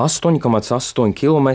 8,8 0.00 1.12
km 1.12 1.48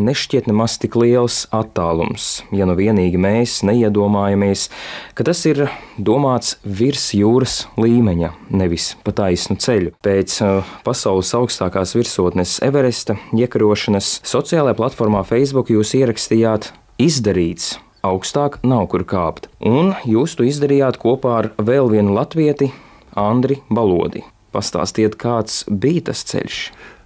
nešķiet 0.00 0.46
nemaz 0.48 0.78
tik 0.80 0.94
liels 0.96 1.42
attālums, 1.52 2.40
ja 2.48 2.64
nu 2.64 2.72
vienīgi 2.78 3.18
mēs 3.20 3.58
neiedomājamies, 3.68 4.70
ka 5.12 5.26
tas 5.28 5.42
ir 5.50 5.66
domāts 6.00 6.54
virs 6.64 7.10
jūras 7.12 7.58
līmeņa, 7.76 8.30
nevis 8.56 8.94
pa 9.04 9.12
taisnu 9.20 9.58
ceļu. 9.60 9.92
Pēc 10.00 10.38
uh, 10.46 10.74
pasaules 10.86 11.34
augstākās 11.36 11.92
virsotnes 11.98 12.56
Everesta 12.64 13.18
iekarošanas 13.36 14.22
sociālajā 14.24 14.78
platformā 14.80 15.20
Facebook 15.28 15.74
jūs 15.74 15.92
ierakstījāt 15.98 16.70
izdarīts 16.96 17.74
augstāk 18.04 18.62
nav 18.64 18.88
kur 18.92 19.04
kāpt. 19.04 19.50
Un 19.60 19.92
jūs 20.08 20.38
to 20.38 20.48
izdarījāt 20.48 20.96
kopā 21.04 21.36
ar 21.42 21.52
vēl 21.60 21.92
vienu 21.92 22.16
latvieti, 22.16 22.72
Andri 23.12 23.60
Balodi. 23.68 24.24
Pastāstiet, 24.54 25.16
kāds 25.18 25.64
bija 25.66 26.08
tas 26.08 26.22
ceļš? 26.30 26.58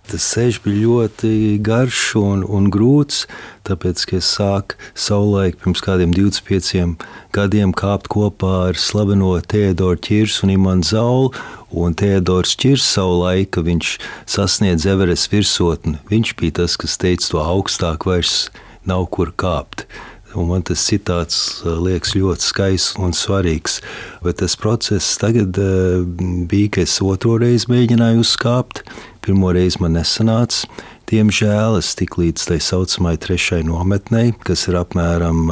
Tas 0.09 0.25
ceļš 0.33 0.59
bija 0.65 0.87
ļoti 0.87 1.31
garš 1.61 2.03
un, 2.17 2.41
un 2.41 2.71
grūts, 2.73 3.27
tāpēc, 3.69 4.05
ka 4.09 4.17
es 4.17 4.31
sāku 4.39 4.79
savulaik 4.97 5.59
pirms 5.61 5.83
kādiem 5.85 6.15
25 6.17 6.95
gadiem 7.37 7.75
kāpt 7.77 8.09
kopā 8.15 8.55
ar 8.71 8.81
slaveno 8.81 9.35
Teodoru 9.45 10.01
Čirsu 10.01 10.47
un 10.47 10.55
Imants 10.55 10.95
Zaulu. 10.95 11.35
Un 11.69 11.93
Teodors 11.93 12.57
Čirs 12.57 12.87
savulaik, 12.89 13.51
kad 13.53 13.69
viņš 13.69 13.99
sasniedz 14.25 14.89
Everest 14.89 15.29
virsotni, 15.29 15.99
viņš 16.09 16.33
bija 16.41 16.63
tas, 16.63 16.79
kas 16.81 16.97
teica, 16.97 17.29
to 17.29 17.43
augstāk 17.45 18.09
vairs 18.09 18.47
nav 18.89 19.11
kur 19.13 19.35
kāpt. 19.37 19.85
Un 20.37 20.49
man 20.51 20.65
tas 20.65 20.83
citāts 20.85 21.61
uh, 21.65 21.77
liekas 21.81 22.13
ļoti 22.17 22.45
skaists 22.45 22.97
un 23.01 23.15
svarīgs. 23.17 23.79
Bet 24.25 24.41
tas 24.43 24.57
process 24.61 25.17
tagad 25.21 25.57
uh, 25.61 26.05
bija, 26.49 26.73
ka 26.77 26.85
es 26.85 26.99
otro 27.05 27.39
reizi 27.41 27.71
mēģināju 27.73 28.25
uzkāpt. 28.25 28.83
Pirmo 29.29 29.51
reizi 29.53 29.77
man 29.85 29.93
nesanāca. 29.93 30.65
Diemžēl 31.11 31.75
es 31.77 31.91
tiku 31.99 32.23
līdz 32.23 32.47
tai 32.49 32.57
saucamai 32.65 33.19
trešajai 33.21 33.67
nometnei, 33.69 34.31
kas 34.41 34.63
ir 34.71 34.79
apmēram 34.81 35.51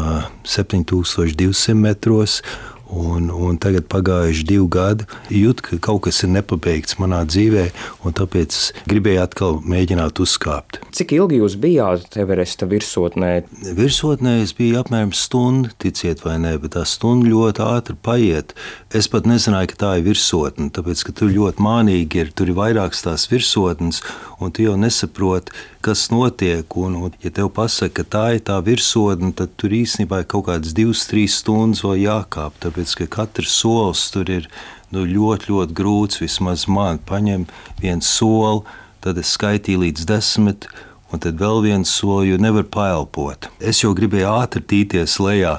7200 0.48 1.44
uh, 1.44 1.76
metros. 1.76 2.38
Un, 2.86 3.26
un 3.34 3.56
tagad 3.58 3.88
pagājuši 3.90 4.44
divi 4.46 4.66
gadi. 4.70 5.06
Jūtu, 5.34 5.64
ka 5.66 5.78
kaut 5.88 6.04
kas 6.06 6.22
ir 6.22 6.30
nepabeigts 6.36 6.98
manā 7.02 7.24
dzīvē, 7.26 7.64
un 8.06 8.14
tāpēc 8.14 8.58
gribēju 8.86 9.22
atkal 9.24 9.58
mēģināt 9.66 10.20
uzkāpt. 10.22 10.78
Cik 10.94 11.16
ilgi 11.18 11.40
jūs 11.40 11.56
bijāt 11.60 12.14
Everesta 12.20 12.68
virsotnē? 12.70 13.32
Virsotnē 13.76 14.36
es 14.44 14.54
biju 14.56 14.78
apmēram 14.82 15.10
stundu, 15.16 15.74
ticiet 15.82 16.22
vai 16.24 16.36
nē, 16.42 16.56
bet 16.62 16.76
tā 16.76 16.84
stunda 16.86 17.26
ļoti 17.32 17.64
ātri 17.66 17.98
paiet. 18.06 18.54
Es 18.94 19.10
pat 19.10 19.26
nezināju, 19.26 19.72
ka 19.72 19.80
tā 19.82 19.92
ir 19.98 20.06
virsotne, 20.06 20.70
tāpēc 20.70 21.08
ka 21.08 21.16
tur 21.16 21.34
ļoti 21.34 21.66
mānīgi 21.66 22.22
ir. 22.22 22.34
Tur 22.36 22.52
ir 22.52 22.58
vairākas 22.60 23.02
tās 23.02 23.26
virsotnes, 23.32 24.02
un 24.38 24.54
tu 24.54 24.62
jau 24.62 24.78
nesaproti, 24.78 25.54
kas 25.86 26.08
notiek. 26.10 26.76
Un, 26.78 26.96
un, 27.06 27.14
ja 27.22 27.30
tev 27.34 27.52
pasaka, 27.56 28.02
ka 28.02 28.06
tā 28.16 28.24
ir 28.36 28.42
tā 28.46 28.58
virsotne, 28.66 29.32
tad 29.36 29.54
tur 29.60 29.74
īstenībā 29.76 30.22
ir 30.22 30.30
kaut 30.30 30.48
kādas 30.48 30.74
divas, 30.76 31.06
trīs 31.10 31.38
stundas 31.42 31.84
vēl 31.86 32.02
jākāp. 32.06 32.58
Tāpēc 32.64 32.96
ka 33.02 33.10
katrs 33.20 33.54
solis 33.60 34.08
tur 34.14 34.30
ir 34.32 34.50
nu, 34.94 35.06
ļoti, 35.06 35.52
ļoti 35.52 35.78
grūts. 35.78 36.20
Vismaz 36.24 36.66
man 36.70 37.00
paņem 37.06 37.46
viens 37.82 38.10
soli, 38.18 38.66
tad 39.04 39.22
es 39.22 39.32
skaitīju 39.38 39.86
līdz 39.86 40.10
desmit. 40.10 40.68
Un 41.14 41.22
tad 41.22 41.38
vēl 41.38 41.60
viens 41.62 41.90
solis, 42.00 42.32
jo 42.32 42.38
nevar 42.42 42.64
paelpot. 42.66 43.46
Es 43.62 43.84
jau 43.84 43.92
gribēju 43.94 44.26
ātri 44.26 44.64
tīties 44.72 45.20
lejā, 45.22 45.52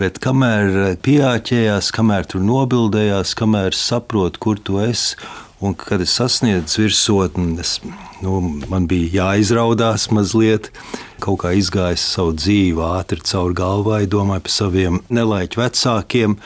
bet 0.00 0.16
kamēr 0.24 0.96
pieāķējās, 1.04 1.90
kamēr 1.92 2.24
tur 2.32 2.40
nobildējās, 2.40 3.34
kamēr 3.36 3.76
saprotu, 3.76 4.40
kur 4.40 4.62
tu 4.64 4.80
esi, 4.80 5.18
Un, 5.64 5.72
kad 5.72 6.02
es 6.04 6.12
sasniedzu 6.18 6.82
virsotni, 6.82 7.54
es, 7.62 7.78
nu, 8.20 8.36
man 8.68 8.84
bija 8.90 9.22
jāizraudās 9.22 10.10
mazliet. 10.12 10.68
Kaut 11.24 11.40
kā 11.40 11.54
izgājis 11.56 12.04
savu 12.04 12.34
dzīvi 12.36 12.82
ātri 12.84 13.24
caur 13.24 13.54
galvai, 13.56 14.02
domāju 14.10 14.44
par 14.44 14.52
saviem 14.52 14.98
nelaiķu 15.08 15.62
vecākiem. 15.62 16.36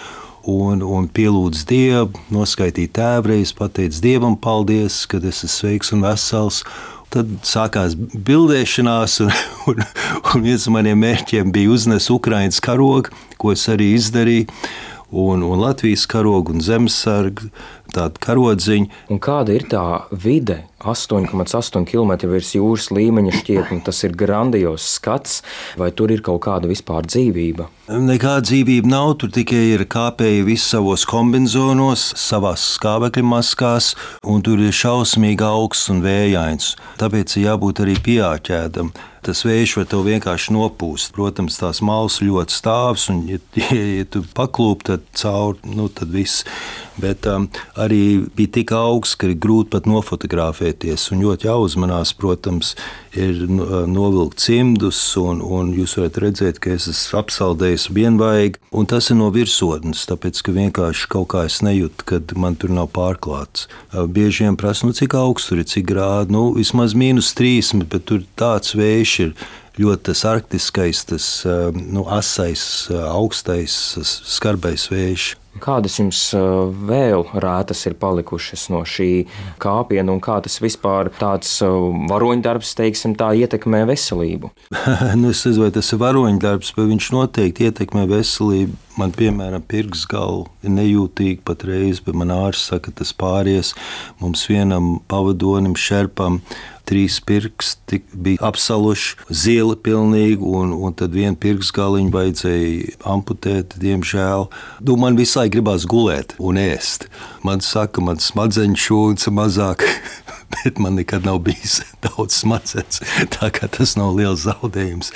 Un, 0.49 0.85
un 0.87 1.09
pielūdzu 1.11 1.65
Dievu, 1.69 2.23
noskaitīju 2.33 2.93
tēvreiz, 2.95 3.51
pateicu 3.59 4.05
Dievam 4.05 4.39
paldies, 4.39 5.01
ka 5.11 5.19
es 5.19 5.43
esmu 5.43 5.51
sveiks 5.57 5.91
un 5.97 6.07
vesels. 6.07 6.63
Tad 7.11 7.33
sākās 7.49 7.97
bildēšanās, 7.99 9.19
un, 9.25 9.35
un, 9.73 9.83
un 10.31 10.47
viens 10.47 10.69
no 10.69 10.77
maniem 10.77 11.03
mērķiem 11.03 11.51
bija 11.53 11.75
uznest 11.75 12.15
Ukraiņas 12.15 12.63
karogu, 12.63 13.11
ko 13.35 13.51
es 13.57 13.67
arī 13.73 13.97
izdarīju 13.97 14.47
un, 15.11 15.43
un 15.43 15.61
Latvijas 15.61 16.07
karogu 16.07 16.53
un 16.53 16.63
zemesargu, 16.65 17.49
tādu 17.95 18.21
karodziņu. 18.25 18.89
Un 19.13 19.21
kāda 19.23 19.55
ir 19.57 19.65
tā 19.71 19.85
vide? 20.13 20.65
8,8 20.79 21.83
km 21.89 22.13
virs 22.31 22.53
jūras 22.55 22.87
līmeņa 22.95 23.33
šķiet, 23.41 23.73
un 23.75 23.81
tas 23.83 23.99
ir 24.07 24.15
grandios 24.15 24.85
skats, 24.95 25.41
vai 25.81 25.91
tur 25.91 26.13
ir 26.15 26.23
kaut 26.23 26.45
kāda 26.45 26.71
vispār 26.71 27.09
dzīvība? 27.09 27.67
Nekāda 27.89 28.47
dzīvība 28.47 28.93
nav, 28.93 29.17
tur 29.19 29.33
tikai 29.35 29.65
ir 29.73 29.87
kāpēji 29.91 30.47
visos 30.47 30.71
savos 30.77 31.07
kombinācijos, 31.09 32.13
savās 32.21 32.69
skābekļa 32.77 33.27
maskās, 33.27 33.95
un 34.23 34.45
tur 34.47 34.63
ir 34.63 34.77
šausmīgi 34.77 35.49
augsts 35.49 35.91
un 35.91 36.05
vējains. 36.05 36.75
Tāpēc 37.01 37.39
ir 37.39 37.49
jābūt 37.49 37.83
arī 37.83 37.99
pieāķētam 38.05 38.93
tas 39.29 39.45
vējš 39.45 39.77
var 39.77 39.89
tev 39.91 40.07
vienkārši 40.07 40.55
nopūst. 40.57 41.13
Protams, 41.17 41.61
tās 41.61 41.83
malas 41.85 42.19
ļoti 42.25 42.57
stāvs, 42.57 43.09
un, 43.13 43.25
ja, 43.29 43.41
ja, 43.59 43.83
ja 44.01 44.09
tu 44.09 44.25
paklūp, 44.37 44.87
tad 44.89 45.05
caur, 45.19 45.59
nu, 45.69 45.91
tad 45.93 46.15
viss. 46.15 46.47
Bet 46.99 47.27
um, 47.31 47.47
arī 47.79 48.27
bija 48.37 48.55
tik 48.59 48.73
augsts, 48.75 49.17
ka 49.19 49.29
ir 49.29 49.37
grūti 49.39 49.71
pat 49.75 49.87
nofotografēties. 49.87 51.09
Un 51.15 51.23
ļoti 51.23 51.47
jāuzmanās, 51.47 52.15
protams, 52.19 52.73
ir 53.15 53.45
nu, 53.47 53.67
uh, 53.67 53.85
novilkt 53.89 54.43
cimdus, 54.43 55.01
un, 55.21 55.43
un 55.43 55.71
jūs 55.77 55.99
varat 56.01 56.19
redzēt, 56.25 56.59
ka 56.63 56.75
es 56.75 56.89
esmu 56.91 57.21
apsaldējis 57.23 57.89
vienvaigi. 57.95 58.63
Un 58.75 58.91
tas 58.91 59.11
ir 59.13 59.21
no 59.21 59.31
virsotnes, 59.35 60.07
tāpēc 60.11 60.43
ka 60.43 60.57
vienkārši 60.59 61.11
kaut 61.15 61.31
kā 61.35 61.45
es 61.49 61.61
nejūtu, 61.67 62.09
kad 62.09 62.35
man 62.39 62.59
tur 62.59 62.75
nav 62.75 62.91
pārklāts. 62.97 63.69
Uh, 63.93 64.05
bieži 64.11 64.49
vien 64.49 64.59
prasa, 64.59 64.89
nu, 64.89 64.97
cik 64.97 65.15
augsts 65.19 65.53
tur 65.53 65.63
ir, 65.63 65.71
cik 65.71 65.87
grādi. 65.93 66.35
Nu, 66.35 66.51
vismaz 66.59 66.99
mīnus 66.99 67.31
30, 67.39 67.87
bet 67.93 68.09
tur 68.11 68.27
tāds 68.39 68.75
vējš 68.79 69.17
ir 69.29 69.35
ļoti 69.79 70.11
tas 70.11 70.25
arktiskais, 70.29 71.05
tas 71.09 71.27
nu, 71.75 72.07
asais, 72.11 72.63
augstais, 72.91 73.75
skarbais 74.39 74.89
vējš. 74.93 75.35
Kādas 75.59 75.97
jums 75.99 76.21
vēl 76.87 77.25
rētas 77.43 77.81
ir 77.89 77.97
palikušas 77.99 78.69
no 78.71 78.85
šī 78.87 79.27
kāpiena, 79.63 80.13
un 80.13 80.21
kā 80.23 80.37
tas 80.45 80.61
vispār 80.63 81.11
tāds 81.19 81.51
varoņdarbs, 82.11 82.75
teiksim, 82.79 83.17
tā 83.19 83.33
ietekmē 83.43 83.83
veselību? 83.89 84.53
nu, 85.21 85.33
es 85.33 85.43
nezinu, 85.43 85.65
vai 85.65 85.73
tas 85.75 85.91
ir 85.91 86.03
varoņdarbs, 86.05 86.75
bet 86.77 86.91
viņš 86.93 87.11
noteikti 87.17 87.69
ietekmē 87.71 88.07
veselību. 88.13 88.79
Man, 88.99 89.13
piemēram, 89.15 89.63
pirks 89.67 90.05
galva 90.11 90.49
ir 90.67 90.75
nejūtīga 90.75 91.45
patreiz, 91.47 92.01
bet 92.03 92.17
man 92.19 92.35
ārsts 92.35 92.73
saka, 92.73 92.89
ka 92.89 93.03
tas 93.03 93.13
pāries. 93.15 93.75
Mums 94.23 94.47
vienam 94.51 94.97
pavadonim, 95.11 95.77
šerpam, 95.79 96.41
trīs 96.89 97.19
pirksti 97.29 98.01
bija 98.13 98.43
apsaluši, 98.49 99.17
zila 99.29 99.77
pilnīgi, 99.77 100.41
un, 100.41 100.73
un 100.73 100.97
tad 100.97 101.17
vienu 101.17 101.37
pirkstgaliņu 101.41 102.15
vajadzēja 102.15 102.99
amputēt, 103.13 103.77
diemžēl. 103.83 104.49
Nu, 104.85 104.97
man 105.01 105.19
visu 105.19 105.41
laiku 105.41 105.59
gribās 105.59 105.87
gulēt 105.89 106.35
un 106.41 106.61
ēst. 106.61 107.09
Man 107.47 107.65
saka, 107.65 108.05
man 108.05 108.23
smadzeņu 108.23 108.85
šūns 108.89 109.31
mazāk. 109.35 109.85
Bet 110.65 110.79
man 110.79 110.95
nekad 110.95 111.27
nav 111.27 111.39
bijis 111.45 111.81
daudz 112.05 112.41
smadzenes, 112.41 113.03
tā 113.37 113.51
kā 113.55 113.69
tas 113.69 113.97
nav 114.01 114.17
liels 114.17 114.47
zaudējums. 114.47 115.13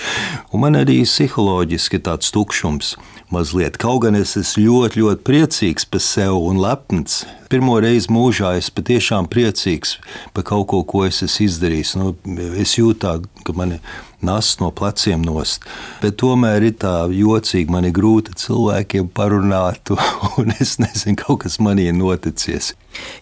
Un 0.53 0.65
man 0.65 0.77
arī 0.79 1.03
psiholoģiski 1.07 2.03
tāds 2.05 2.33
tukšums 2.35 2.97
mazliet. 3.33 3.79
Kaut 3.81 4.03
gan 4.05 4.19
es 4.19 4.37
esmu 4.37 4.67
ļoti, 4.67 5.01
ļoti 5.01 5.25
priecīgs 5.27 5.89
par 5.89 6.05
sevi 6.05 6.37
un 6.51 6.61
lepns. 6.61 7.23
Pirmo 7.53 7.79
reizi 7.81 8.13
mūžā 8.13 8.55
es 8.61 8.69
patiešām 8.73 9.29
priecīgs 9.33 9.97
par 10.37 10.47
kaut 10.49 10.69
ko, 10.73 10.83
ko 10.89 11.07
es 11.09 11.23
esmu 11.25 11.49
izdarījis. 11.49 11.95
Nu, 12.01 12.13
es 12.61 12.77
jūtu, 12.79 13.01
tā, 13.07 13.17
ka 13.47 13.57
man 13.57 13.79
ir 13.79 14.03
nas 14.23 14.55
no 14.61 14.71
pleciem 14.75 15.23
nost. 15.27 15.67
Bet 16.03 16.19
tomēr 16.23 16.69
ir 16.69 16.77
tā 16.83 16.95
jocīgi, 17.13 17.71
man 17.73 17.89
ir 17.89 17.95
grūti 17.97 18.35
cilvēkiem 18.39 19.11
parunāt, 19.15 19.93
un 20.41 20.55
es 20.59 20.79
nezinu, 20.83 21.19
kaut 21.25 21.43
kas 21.47 21.59
manī 21.63 21.89
ir 21.91 21.99
noticis. 21.99 22.73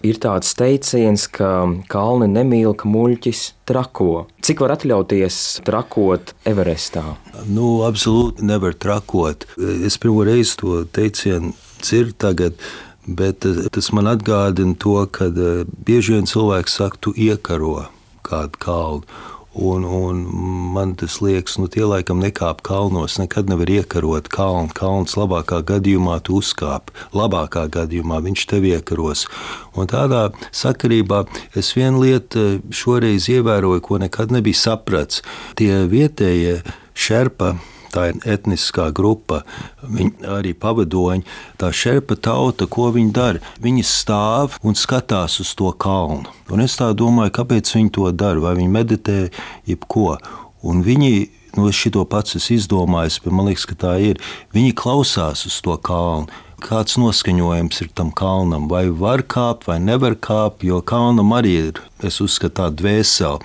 Ir 0.06 0.18
tāds 0.22 0.52
teiciens, 0.58 1.26
ka 1.30 1.50
kalni 1.92 2.28
nemīl, 2.30 2.74
ka 2.74 2.90
muļķis 2.90 3.42
trako. 3.70 4.26
Cik 4.44 4.64
var 4.64 4.74
atļauties 4.74 5.40
trakot 5.66 6.34
Everestā? 6.48 7.04
Nu, 7.46 7.80
absolūti 7.86 8.46
nevar 8.46 8.74
trakot. 8.74 9.46
Es 9.86 9.98
pirmo 10.00 10.26
reizi 10.26 10.56
to 10.60 10.84
teicienu 10.90 11.54
dzirdu 11.80 12.16
tagad. 12.18 12.62
Bet 13.10 13.46
tas 13.72 13.88
man 13.96 14.10
atgādina 14.10 14.76
to, 14.78 14.98
ka 15.10 15.30
eh, 15.32 15.62
bieži 15.86 16.18
vien 16.18 16.28
cilvēks 16.28 16.76
saka, 16.78 17.00
tu 17.00 17.14
iekaro 17.16 17.88
kādu 18.26 18.60
kalnu. 18.60 19.20
Un, 19.52 19.82
un 19.84 20.20
man 20.72 20.94
tas 20.94 21.16
liekas, 21.18 21.56
nu, 21.58 21.66
tie 21.66 21.82
laikam 21.82 22.20
nekāp 22.22 22.60
kalnos, 22.62 23.16
nekad 23.18 23.48
nevar 23.50 23.66
iekarot 23.66 24.28
kalnu. 24.30 24.70
Kalns 24.78 25.16
labākā 25.18 25.58
gadījumā 25.66 26.20
tu 26.22 26.38
uzkāp, 26.38 26.92
labākā 27.10 27.64
gadījumā 27.74 28.20
viņš 28.28 28.46
tev 28.52 28.68
iekaros. 28.70 29.24
Un 29.74 29.90
tādā 29.90 30.28
sakarībā 30.54 31.24
es 31.58 31.72
vienu 31.74 32.04
lietu 32.04 32.46
eh, 32.46 32.54
šoreiz 32.70 33.26
ievēroju, 33.32 33.82
ko 33.82 33.98
nekad 33.98 34.30
nebija 34.30 34.60
sapratis. 34.62 35.24
Tie 35.58 35.82
vietējie 35.90 36.60
šerpa 36.94 37.56
tā 37.92 38.06
ir 38.10 38.20
etniskā 38.36 38.90
grupa, 38.96 39.42
viņi 39.82 40.28
arī 40.38 40.54
pavadoņi. 40.54 41.26
Tā 41.60 41.72
šerpa 41.74 42.16
tauta, 42.16 42.68
ko 42.70 42.90
viņi 42.94 43.12
dara? 43.16 43.42
Viņi 43.62 43.86
stāv 43.86 44.58
un 44.62 44.78
skatās 44.78 45.40
uz 45.42 45.54
to 45.58 45.72
kalnu. 45.72 46.30
Un 46.50 46.64
es 46.64 46.78
tā 46.80 46.92
domāju, 46.96 47.34
kāpēc 47.40 47.74
viņi 47.76 47.92
to 47.96 48.10
dara, 48.12 48.42
vai 48.42 48.56
viņi 48.58 48.72
meditē, 48.78 49.18
jebko. 49.68 50.16
Un 50.66 50.84
viņi 50.84 51.12
nu, 51.56 51.66
es 51.68 51.78
šito 51.78 52.04
pats 52.06 52.36
esmu 52.38 52.58
izdomājis, 52.58 53.18
bet 53.24 53.34
man 53.34 53.48
liekas, 53.50 53.66
ka 53.66 53.78
tā 53.86 53.96
ir. 54.02 54.20
Viņi 54.54 54.76
klausās 54.78 55.46
uz 55.48 55.58
to 55.64 55.76
kalnu 55.82 56.30
kāds 56.62 56.98
noskaņojums 57.00 57.80
ir 57.82 57.88
tam 57.98 58.10
kalnam, 58.16 58.68
vai 58.70 58.84
var 58.92 59.22
kāpt, 59.24 59.66
vai 59.66 59.78
nevar 59.82 60.14
kāpt, 60.14 60.62
jo 60.68 60.78
kalnam 60.84 61.32
arī 61.36 61.54
ir, 61.70 61.80
es 62.06 62.20
uzskatu, 62.22 62.58
tāda 62.60 62.76
dvēsele. 62.78 63.40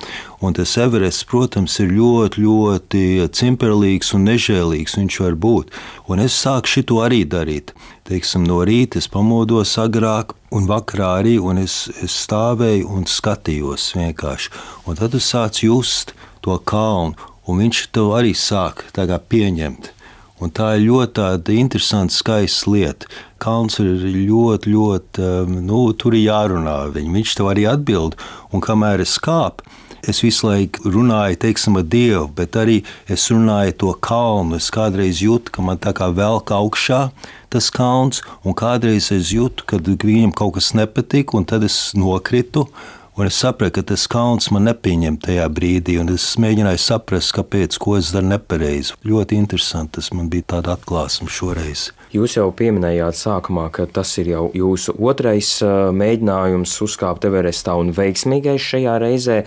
Un 0.46 0.54
tas 0.54 0.76
Everests, 0.78 1.26
protams, 1.26 1.80
ir 1.82 1.94
ļoti, 1.96 2.44
ļoti 2.44 3.04
cimperlīgs 3.34 4.14
un 4.18 4.28
nežēlīgs 4.30 4.98
viņš 5.00 5.20
var 5.24 5.40
būt. 5.48 5.74
Un 6.12 6.22
es 6.26 6.36
sāku 6.38 6.76
šito 6.76 7.00
arī 7.06 7.24
darīt. 7.26 7.74
Teiksim, 8.06 8.46
no 8.46 8.60
rīta 8.68 9.00
es 9.02 9.10
pamodos 9.10 9.78
agrāk, 9.82 10.36
un 10.54 10.70
vakarā 10.70 11.16
arī, 11.24 11.40
un 11.42 11.64
es, 11.64 11.88
es 12.06 12.20
stāvēju 12.28 12.92
un 13.00 13.10
skatījos 13.10 13.94
vienkārši. 13.98 14.54
Un 14.86 15.02
tad 15.02 15.18
es 15.18 15.32
sācu 15.34 15.72
just 15.72 16.14
to 16.46 16.60
kalnu, 16.70 17.18
un 17.50 17.64
viņš 17.64 17.88
to 17.96 18.12
arī 18.18 18.36
sāk 18.38 18.86
pieņemt. 18.94 19.95
Un 20.44 20.52
tā 20.52 20.74
ir 20.76 20.90
ļoti 20.90 21.56
interesanta, 21.56 22.12
skaista 22.12 22.72
lieta. 22.72 23.08
Kalns 23.40 23.80
ir 23.80 23.88
ļoti, 24.04 24.74
ļoti, 24.74 25.24
um, 25.24 25.54
nu, 25.64 25.80
tur 25.96 26.18
ir 26.18 26.26
jārunā. 26.26 26.76
Viņ. 26.92 27.08
Viņš 27.16 27.36
tev 27.40 27.52
arī 27.54 27.64
atbild, 27.72 28.18
un 28.52 28.64
kamēr 28.64 29.04
es 29.06 29.16
kāpu, 29.24 29.64
es 30.06 30.20
visu 30.22 30.50
laiku 30.50 30.92
runāju 30.92 31.40
teiksim, 31.46 31.80
ar 31.80 31.88
Dievu, 31.88 32.28
bet 32.36 32.58
arī 32.60 32.82
es 33.12 33.30
runāju 33.32 33.78
to 33.80 33.94
kalnu. 34.06 34.60
Es 34.60 34.68
kādreiz 34.76 35.24
jūtu, 35.24 35.56
ka 35.56 35.66
man 35.66 35.80
tā 35.82 35.96
kā 35.96 36.12
velk 36.12 36.52
augšā 36.52 37.08
tas 37.54 37.72
kalns, 37.72 38.20
un 38.44 38.58
kādreiz 38.58 39.14
es 39.16 39.32
jūtu, 39.32 39.64
ka 39.70 39.80
viņam 39.80 40.36
kaut 40.36 40.58
kas 40.60 40.74
nepatīk, 40.76 41.34
un 41.38 41.48
tad 41.48 41.64
es 41.64 41.94
nokritu. 41.96 42.68
Un 43.16 43.30
es 43.30 43.38
sapratu, 43.40 43.78
ka 43.78 43.82
tas 43.94 44.02
kalns 44.12 44.50
man 44.52 44.66
nepieņem 44.68 45.16
tajā 45.24 45.46
brīdī, 45.56 45.94
un 46.02 46.10
es 46.12 46.24
mēģināju 46.36 46.82
saprast, 46.84 47.32
kāpēc, 47.38 47.78
ko 47.80 47.94
es 47.96 48.10
daru 48.12 48.28
nepareizi. 48.28 48.98
Ļoti 49.08 49.38
interesanti 49.40 50.02
tas 50.02 50.10
man 50.12 50.28
bija 50.34 50.50
tāds 50.52 50.74
atklāsums 50.74 51.32
šoreiz. 51.38 51.86
Jūs 52.14 52.38
jau 52.38 52.50
pieminējāt 52.56 53.18
sākumā, 53.18 53.66
ka 53.74 53.88
tas 53.92 54.12
ir 54.22 54.30
jau 54.30 54.44
jūsu 54.56 54.94
otrais 55.02 55.50
mēģinājums 55.96 56.76
uzkāpt 56.86 57.26
Everestā 57.28 57.76
un 57.80 57.90
veiksmīgais 57.96 58.62
šajā 58.62 58.96
reizē. 59.02 59.38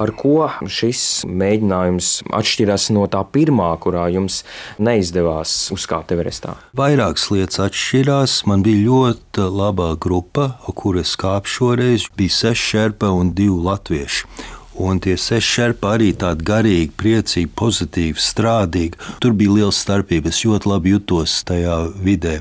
Ar 0.00 0.12
ko 0.16 0.48
šis 0.64 1.26
mēģinājums 1.28 2.10
atšķiras 2.36 2.88
no 2.96 3.06
tā 3.12 3.22
pirmā, 3.32 3.68
kurā 3.82 4.08
jums 4.14 4.42
neizdevās 4.82 5.54
uzkāpt 5.76 6.16
Everestā? 6.16 6.56
Vairākas 6.76 7.28
lietas 7.34 7.62
atšķirās. 7.68 8.40
Man 8.50 8.64
bija 8.66 8.86
ļoti 8.88 9.48
laba 9.52 9.92
grupa, 10.00 10.54
kur 10.74 10.98
es 11.02 11.14
kāpu 11.20 11.52
šoreiz. 11.52 12.08
Bija 12.16 12.40
seši 12.42 12.70
šerpa 12.72 13.12
un 13.14 13.34
divi 13.36 13.60
latvieši. 13.68 14.24
Un 14.76 14.98
tie 15.00 15.14
seši 15.16 15.48
šerpa 15.54 15.94
arī 15.96 16.10
tādi 16.20 16.44
garīgi, 16.44 16.90
priecīgi, 17.00 17.48
pozitīvi, 17.56 18.20
strādīgi. 18.20 18.98
Tur 19.24 19.32
bija 19.32 19.54
liela 19.54 19.72
starpība. 19.72 20.28
Es 20.28 20.42
ļoti 20.44 20.68
labi 20.68 20.92
jutos 20.92 21.38
tajā 21.48 21.78
vidē. 22.04 22.34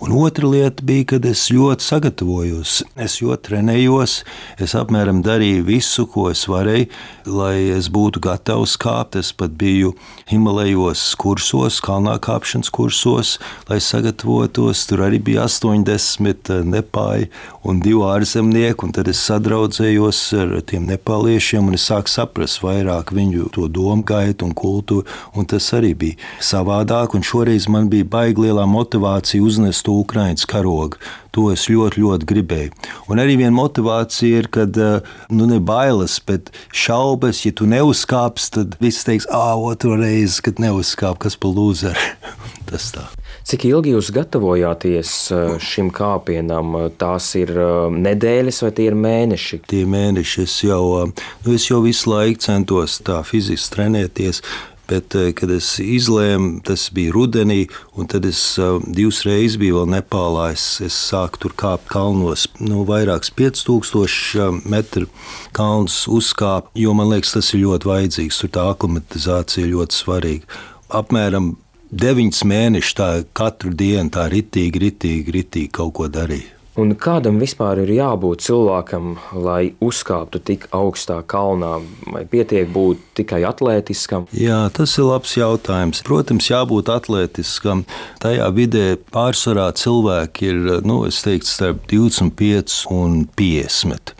Un 0.00 0.14
otra 0.16 0.48
lieta 0.48 0.84
bija, 0.88 1.10
kad 1.12 1.28
es 1.28 1.42
ļoti 1.52 1.84
sagatavojos. 1.84 2.78
Es 2.96 3.18
ļoti 3.20 3.44
trenējos. 3.50 4.14
Es 4.56 4.72
apmēram 4.78 5.20
darīju 5.26 5.66
visu, 5.68 6.06
ko 6.08 6.30
es 6.32 6.46
varēju, 6.48 6.88
lai 7.28 7.68
es 7.76 7.90
būtu 7.92 8.22
gatavs 8.24 8.78
kāpt. 8.80 9.20
Es 9.20 9.34
pat 9.36 9.52
biju 9.60 9.92
Himalajos 10.32 11.04
kursos, 11.20 11.82
kalnā 11.84 12.16
kāpšanas 12.24 12.72
kursos, 12.72 13.34
lai 13.68 13.82
sagatavotos. 13.84 14.86
Tur 14.88 15.04
arī 15.10 15.20
bija 15.20 15.44
80 15.44 16.64
nepāļi 16.72 17.28
un 17.68 17.84
divi 17.84 18.00
ārzemnieki. 18.14 18.94
Tad 18.96 19.12
es 19.12 19.20
sadraudzējos 19.28 20.24
ar 20.40 20.56
tiem 20.64 20.88
nepāliešiem 20.88 21.68
es 21.82 21.88
sāku 21.90 22.10
saprast 22.10 22.62
vairāk 22.62 23.10
viņu 23.14 23.48
to 23.56 23.66
domu 23.66 24.04
gaitu 24.06 24.46
un 24.46 24.54
kultūru, 24.54 25.02
un 25.34 25.48
tas 25.50 25.66
arī 25.74 25.92
bija 25.98 26.30
savādāk. 26.38 27.16
Un 27.18 27.26
šoreiz 27.26 27.66
man 27.72 27.90
bija 27.90 28.06
baigi 28.06 28.46
lielā 28.46 28.68
motivācija 28.70 29.42
uznest 29.42 29.84
to 29.88 29.96
Ukraiņas 30.04 30.46
karogu. 30.46 31.00
To 31.32 31.48
es 31.50 31.64
ļoti, 31.72 32.02
ļoti 32.04 32.28
gribēju. 32.28 32.72
Un 33.10 33.22
arī 33.22 33.38
viena 33.40 33.54
motivācija 33.56 34.42
ir, 34.42 34.50
kad 34.52 34.76
eh, 34.76 35.14
nu, 35.32 35.48
ne 35.48 35.58
bailes, 35.64 36.18
bet 36.28 36.52
šaubas, 36.76 37.42
ja 37.46 37.54
tu 37.56 37.66
neuzkāpsi, 37.66 38.50
tad 38.58 38.76
viss 38.84 39.08
teiks, 39.08 39.26
ah, 39.32 39.56
otru 39.56 39.96
reizi, 39.96 40.42
kad 40.44 40.60
neuzkāp, 40.62 41.22
kas 41.24 41.40
pa 41.40 41.50
lūzeru. 41.50 42.10
tas 42.72 42.88
tā. 42.94 43.04
Cik 43.48 43.66
ilgi 43.68 43.94
jūs 43.94 44.10
gatavojāties 44.14 45.12
eh, 45.34 45.54
šim 45.62 45.92
kāpienam? 45.94 46.74
Tās 47.00 47.32
ir 47.40 47.54
eh, 47.54 48.00
nedēļas 48.08 48.62
vai 48.66 48.72
tie 48.76 48.90
ir 48.90 48.98
mēneši? 48.98 49.62
Tie 49.70 49.84
mēneši 49.88 50.44
es 50.46 50.58
jau, 50.66 50.82
nu, 51.06 51.54
es 51.54 51.68
jau 51.70 51.82
visu 51.84 52.12
laiku 52.12 52.44
centos 52.48 53.00
tā 53.04 53.22
fiziski 53.26 53.76
trenēties. 53.76 54.42
Bet, 54.90 55.14
kad 55.38 55.48
es 55.54 55.68
izlēmu, 55.80 56.58
tas 56.66 56.88
bija 56.92 57.14
rudenī, 57.14 57.62
un 57.96 58.08
tad 58.10 58.26
es 58.28 58.40
divas 58.82 59.22
reizes 59.24 59.54
biju 59.60 59.86
Nepālā. 59.88 60.50
Es, 60.52 60.66
es 60.84 60.96
sāku 61.06 61.40
tur 61.44 61.54
kāpt 61.56 61.86
kalnos, 61.88 62.48
nu, 62.60 62.82
vairākus 62.88 63.30
5000 63.38 64.66
metru 64.68 65.08
kalnus 65.56 66.02
uzkāpt, 66.10 66.74
jo 66.76 66.92
man 66.98 67.12
liekas, 67.14 67.32
tas 67.38 67.52
ir 67.54 67.62
ļoti 67.62 67.88
vajadzīgs. 67.88 68.42
Tur 68.42 68.52
tā 68.58 68.66
aklimatizācija 68.74 69.70
ļoti 69.70 70.02
svarīga. 70.02 70.60
Apmēram 70.92 71.54
deviņus 71.92 72.42
mēnešus 72.48 72.98
tā 72.98 73.12
katru 73.36 73.72
dienu 73.76 74.10
tā 74.12 74.26
ritīgi, 74.32 74.82
ritīgi, 74.88 75.38
ritīgi 75.38 75.72
kaut 75.76 75.94
ko 76.00 76.08
darīja. 76.12 76.58
Un 76.72 76.94
kādam 76.96 77.36
vispār 77.36 77.82
ir 77.82 77.90
jābūt 77.92 78.40
cilvēkam, 78.46 79.18
lai 79.44 79.74
uzkāptu 79.84 80.40
tik 80.40 80.62
augstā 80.72 81.18
kalnā? 81.28 81.74
Vai 82.08 82.22
pietiek 82.24 82.70
būt 82.72 83.02
tikai 83.20 83.42
atletiskam? 83.44 84.24
Jā, 84.32 84.70
tas 84.72 84.96
ir 84.96 85.04
labs 85.04 85.34
jautājums. 85.36 86.00
Protams, 86.06 86.48
jābūt 86.48 86.88
atletiskam. 86.94 87.84
Tajā 88.24 88.48
vidē 88.56 88.86
pārsvarā 89.12 89.68
cilvēki 89.76 90.48
ir, 90.48 90.62
nu, 90.88 91.02
es 91.10 91.20
teiktu, 91.26 91.50
starp 91.50 91.84
25 91.92 92.86
un 92.88 93.26
50. 93.36 94.16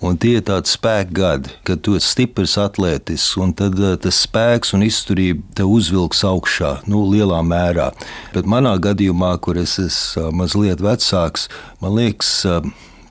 Un 0.00 0.16
tie 0.16 0.38
ir 0.38 0.44
tādi 0.48 0.70
spēka 0.70 1.12
gadi, 1.12 1.50
kad 1.68 1.82
tu 1.84 1.92
esi 1.98 2.08
stiprs, 2.08 2.54
atletisks, 2.60 3.34
un 3.40 3.52
tad 3.56 3.76
uh, 3.76 3.98
tas 4.00 4.22
spēks 4.24 4.72
un 4.76 4.86
izturība 4.86 5.44
te 5.58 5.66
uzvilks 5.68 6.22
augšā, 6.24 6.78
nu, 6.88 7.02
lielā 7.12 7.42
mērā. 7.44 7.90
Bet 8.32 8.48
manā 8.48 8.72
gadījumā, 8.80 9.34
kur 9.44 9.60
es 9.60 9.76
esmu 9.82 10.30
uh, 10.30 10.32
mazliet 10.40 10.80
vecāks, 10.80 11.50
man 11.84 11.98
liekas, 11.98 12.32
uh, 12.48 12.64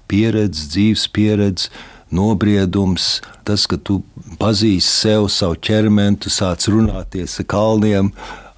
pieredze, 0.09 0.65
dzīves 0.73 1.05
pieredze. 1.13 1.69
Nobriedums, 2.09 3.19
tas, 3.45 3.67
ka 3.69 3.77
tu 3.77 3.99
pazīsti 4.41 4.89
sev, 4.89 5.27
savu 5.29 5.59
ķermeni, 5.61 6.17
tu 6.23 6.31
sāc 6.33 6.65
runāties 6.73 7.37
ar 7.43 7.45
kalniem, 7.53 8.09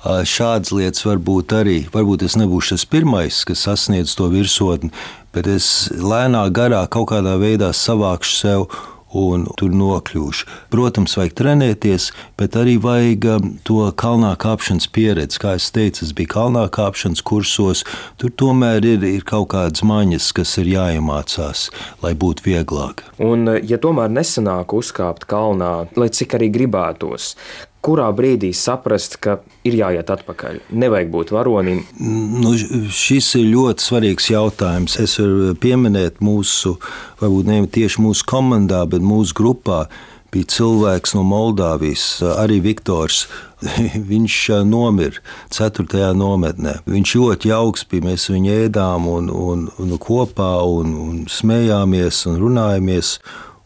šādas 0.03 0.71
lietas 0.73 1.05
varbūt 1.05 1.53
arī. 1.55 1.77
Varbūt 1.93 2.25
es 2.25 2.37
nebūšu 2.39 2.77
tas 2.77 2.87
pirmais, 2.89 3.43
kas 3.45 3.65
sasniedz 3.67 4.15
to 4.17 4.29
virsotni, 4.33 4.91
bet 5.35 5.47
es 5.47 5.91
lēnā 5.93 6.47
garā 6.53 6.87
kaut 6.89 7.11
kādā 7.13 7.37
veidā 7.41 7.71
savākšu 7.75 8.37
sev 8.37 8.65
un 9.11 9.45
tur 9.59 9.73
nokļūšu. 9.75 10.47
Protams, 10.71 11.15
vajag 11.19 11.33
trenēties, 11.35 12.09
bet 12.39 12.55
arī 12.59 12.77
vajag 12.81 13.27
to 13.67 13.83
kalnā 13.99 14.33
kāpšanas 14.39 14.87
pieredzi. 14.95 15.39
Kā 15.41 15.55
jau 15.57 15.71
teicu, 15.75 16.05
es 16.07 16.13
biju 16.15 16.31
kalnā 16.31 16.65
kāpšanas 16.71 17.23
kursos. 17.27 17.83
Tur 18.21 18.31
tomēr 18.31 18.85
ir, 18.87 19.03
ir 19.03 19.25
kaut 19.27 19.51
kādas 19.55 19.83
maņas, 19.87 20.31
kas 20.37 20.55
ir 20.61 20.71
jāiemācās, 20.71 21.67
lai 22.03 22.13
būtu 22.15 22.47
vieglāk. 22.47 23.03
Un, 23.19 23.49
ja 23.67 23.79
tomēr 23.81 24.11
nesanāk 24.13 24.75
uzkāpt 24.77 25.27
kalnā, 25.29 25.73
lai 25.99 26.09
cik 26.13 26.39
arī 26.39 26.51
gribētos, 26.53 27.35
kurā 27.85 28.07
brīdī 28.15 28.51
saprast, 28.55 29.17
ka 29.21 29.39
ir 29.67 29.77
jāiet 29.79 30.11
atpakaļ? 30.13 30.61
Nevajag 30.83 31.11
būt 31.13 31.33
varonim. 31.35 31.83
Nu, 31.97 32.53
šis 32.93 33.33
ir 33.39 33.49
ļoti 33.55 33.87
svarīgs 33.87 34.31
jautājums. 34.31 34.99
Es 35.01 35.17
varu 35.21 35.55
pieminēt 35.61 36.21
mūsu, 36.23 36.77
varbūt 37.21 37.49
ne 37.49 37.61
tieši 37.65 38.03
mūsu 38.05 38.27
komandā, 38.29 38.85
bet 38.89 39.05
mūsu 39.05 39.37
grupā. 39.37 39.85
Bija 40.31 40.47
cilvēks 40.47 41.11
no 41.17 41.25
Moldāvijas, 41.27 42.21
arī 42.39 42.61
Viktors. 42.63 43.25
Viņš 44.11 44.37
nomira 44.63 45.19
4. 45.51 46.05
nometnē. 46.15 46.77
Viņš 46.87 47.15
ļoti 47.19 47.51
jauks 47.51 47.83
bija. 47.91 48.05
Mēs 48.07 48.29
viņu 48.31 48.53
ēdām 48.63 49.09
un, 49.11 49.27
un, 49.27 49.67
un 49.75 49.91
kopā 49.99 50.53
un, 50.63 50.95
un 50.95 51.19
smējāmies 51.27 52.23
un 52.31 52.39
runājāmies. 52.45 53.17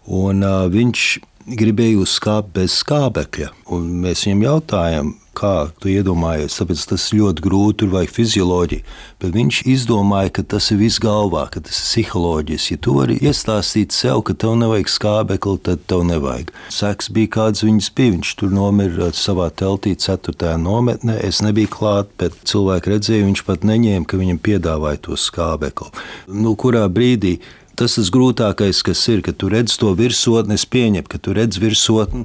Un, 0.06 0.42
uh, 0.46 0.66
viņš 0.70 1.06
gribēja 1.46 2.02
uzkāpt 2.02 2.56
bez 2.56 2.80
skābekļa. 2.82 3.52
Un 3.76 3.94
mēs 4.04 4.26
viņam 4.26 4.44
jautājām, 4.46 5.14
kā 5.36 5.68
tu 5.84 5.90
iedomājies, 5.92 6.56
tāpēc 6.58 6.84
tas 6.90 7.10
ļoti 7.14 7.44
grūti, 7.44 7.78
tur 7.82 7.92
vajag 7.92 8.14
fizioloģiju. 8.16 8.86
Bet 9.22 9.36
viņš 9.36 9.60
izdomāja, 9.72 10.32
ka 10.38 10.46
tas 10.56 10.70
ir 10.72 10.80
viss 10.80 11.02
galvā, 11.04 11.46
ka 11.52 11.62
tas 11.66 11.76
ir 11.76 11.90
psiholoģiski. 11.90 12.78
Ja 12.78 12.82
tu 12.88 12.96
vari 12.98 13.18
iestāstīt 13.20 13.96
sev, 13.96 14.22
ka 14.28 14.36
tev 14.40 14.56
nevajag 14.62 14.92
skābekli, 14.94 15.62
tad 15.68 15.84
tev 15.92 16.06
nevajag. 16.08 16.54
Seks 16.74 17.12
bija 17.16 17.34
kāds 17.38 17.66
viņas 17.66 17.92
bija. 17.98 18.16
Viņš 18.16 18.32
tur 18.40 18.56
nomira 18.56 19.12
savā 19.18 19.50
teltī, 19.52 19.96
4. 20.00 20.56
nometnē. 20.62 21.20
Es 21.28 21.44
nebiju 21.44 21.74
klāt, 21.74 22.16
bet 22.22 22.38
cilvēki 22.48 22.96
redzēja, 22.96 23.28
viņš 23.28 23.46
pat 23.48 23.68
neņēma, 23.68 24.08
ka 24.08 24.22
viņam 24.22 24.42
piedāvāja 24.46 25.04
to 25.10 25.20
skābekli. 25.20 25.92
Nu, 26.32 26.56
kurā 26.60 26.88
brīdī? 26.88 27.38
Tas 27.76 27.98
ir 28.00 28.08
grūtākais, 28.16 28.80
kas 28.88 29.02
ir, 29.12 29.22
kad 29.26 29.36
tu 29.42 29.50
redz 29.52 29.76
to 29.82 29.92
virsotni, 30.00 30.56
es 30.56 30.64
pieņemu, 30.64 31.10
ka 31.12 31.20
tu 31.20 31.34
redz 31.36 31.60
virsotni 31.60 32.24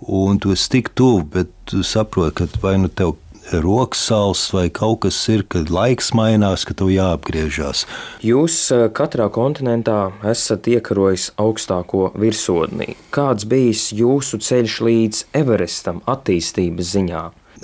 un 0.00 0.38
tu 0.40 0.52
esi 0.54 0.70
tik 0.76 0.90
tuvu, 0.96 1.24
bet 1.34 1.52
tu 1.68 1.82
saproti, 1.84 2.46
ka 2.46 2.62
vai 2.62 2.76
nu 2.80 2.88
tev 2.88 3.16
rokas 3.52 4.00
sāls 4.08 4.46
vai 4.54 4.66
kaut 4.72 5.02
kas 5.04 5.18
ir, 5.28 5.44
kad 5.48 5.70
laiks 5.70 6.12
mainās, 6.16 6.64
ka 6.66 6.74
tev 6.74 6.90
jāapgriežas. 6.90 7.84
Jūs 8.24 8.56
eh, 8.74 8.86
katrā 8.96 9.28
kontinentā 9.32 10.10
esat 10.26 10.66
iekarojis 10.70 11.30
augstāko 11.40 12.10
virsotni. 12.18 12.96
Kāds 13.14 13.46
bijis 13.48 13.90
jūsu 13.94 14.40
ceļš 14.42 14.80
līdz 14.88 15.22
Everestam 15.36 16.02
attīstības 16.08 16.96
ziņā? 16.96 17.22